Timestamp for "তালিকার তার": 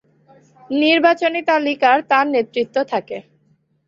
1.49-2.25